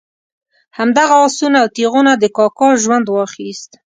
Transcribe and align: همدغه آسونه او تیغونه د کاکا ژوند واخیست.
همدغه 0.77 1.15
آسونه 1.25 1.57
او 1.63 1.67
تیغونه 1.75 2.11
د 2.17 2.23
کاکا 2.37 2.69
ژوند 2.83 3.05
واخیست. 3.09 3.71